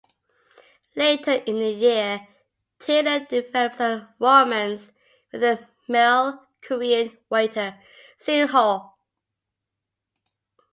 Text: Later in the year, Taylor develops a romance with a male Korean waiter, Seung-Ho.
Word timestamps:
Later 0.95 1.33
in 1.33 1.59
the 1.59 1.69
year, 1.69 2.27
Taylor 2.79 3.19
develops 3.19 3.79
a 3.79 4.11
romance 4.17 4.91
with 5.31 5.43
a 5.43 5.67
male 5.87 6.47
Korean 6.63 7.15
waiter, 7.29 7.79
Seung-Ho. 8.19 8.95